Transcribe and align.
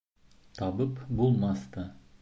Табып 0.61 0.97
булмаҫ 1.21 1.71
та. 1.77 1.89